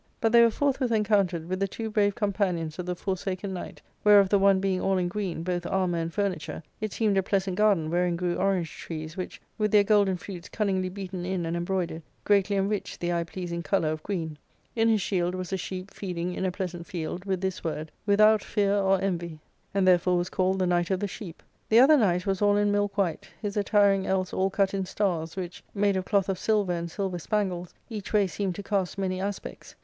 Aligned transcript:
But 0.19 0.31
they 0.31 0.41
were 0.41 0.49
forth 0.49 0.79
with 0.79 0.91
encountered 0.91 1.47
with 1.47 1.59
the 1.59 1.67
two 1.67 1.91
brave 1.91 2.15
companions 2.15 2.79
of 2.79 2.87
the 2.87 2.95
For 2.95 3.13
saken 3.13 3.51
Knight, 3.51 3.83
whereof 4.03 4.29
the 4.29 4.39
one 4.39 4.59
being 4.59 4.81
all 4.81 4.97
in 4.97 5.07
green, 5.07 5.43
both 5.43 5.63
armour 5.67 5.99
and 5.99 6.11
furniture, 6.11 6.63
it 6.79 6.91
seemed 6.91 7.19
a 7.19 7.21
pleasant 7.21 7.55
gardefi 7.55 7.87
wherein 7.91 8.15
grew 8.15 8.35
orange 8.35 8.75
trees, 8.75 9.15
which, 9.15 9.39
with 9.59 9.69
their 9.71 9.83
golden 9.83 10.17
fruits 10.17 10.49
cunningly 10.49 10.89
beaten 10.89 11.23
in 11.23 11.45
and 11.45 11.55
embroidered, 11.55 12.01
greatly 12.23 12.55
enriched 12.55 12.99
the 12.99 13.13
eye 13.13 13.23
pleasing 13.23 13.61
colour 13.61 13.89
of 13.89 14.01
green. 14.01 14.39
In 14.75 14.89
his 14.89 15.01
shield 15.03 15.35
was 15.35 15.53
a 15.53 15.57
sheep 15.57 15.91
feeding 15.91 16.33
in 16.33 16.45
a 16.45 16.51
pleasant 16.51 16.87
field, 16.87 17.23
with 17.25 17.39
this 17.41 17.63
word," 17.63 17.91
Without 18.07 18.43
fear 18.43 18.75
or 18.75 18.99
envy;" 18.99 19.37
and 19.75 19.87
therefore 19.87 20.17
ARCADIA,— 20.17 20.31
Book 20.31 20.31
III, 20.31 20.31
333 20.31 20.31
was 20.31 20.31
called 20.31 20.59
the 20.59 20.65
Knight 20.65 20.89
of 20.89 20.99
the 20.99 21.07
Sheep. 21.07 21.43
The 21.69 21.79
other 21.79 21.97
knight 21.97 22.25
was 22.25 22.41
all 22.41 22.57
in 22.57 22.71
milk 22.71 22.97
white, 22.97 23.29
his 23.39 23.55
attiring 23.55 24.07
else 24.07 24.33
all 24.33 24.49
cut 24.49 24.73
in 24.73 24.85
stars, 24.87 25.35
which, 25.35 25.63
made 25.75 25.95
of 25.95 26.05
cloth 26.05 26.27
of 26.27 26.39
silver 26.39 26.73
and 26.73 26.89
silver 26.89 27.19
spangles, 27.19 27.75
each 27.87 28.11
way 28.11 28.25
seemed 28.25 28.55
to 28.55 28.63
cast 28.63 28.97
many 28.97 29.21
aspects. 29.21 29.75